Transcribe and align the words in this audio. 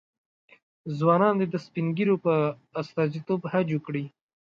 ځوانان 0.97 1.33
دې 1.39 1.47
د 1.49 1.55
سپین 1.65 1.87
ږیرو 1.97 2.15
په 2.25 2.33
استازیتوب 2.81 3.41
حج 3.51 3.67
وکړي. 3.73 4.05